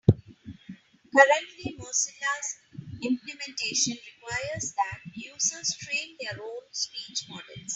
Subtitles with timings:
[1.15, 2.55] Currently, Mozilla's
[3.03, 7.69] implementation requires that users train their own speech models.